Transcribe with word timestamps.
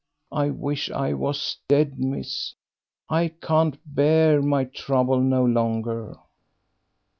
I 0.33 0.49
wish 0.49 0.89
I 0.89 1.13
was 1.13 1.59
dead, 1.69 1.99
miss, 1.99 2.55
I 3.07 3.27
can't 3.39 3.77
bear 3.85 4.41
my 4.41 4.63
trouble 4.63 5.21
no 5.21 5.45
longer." 5.45 6.17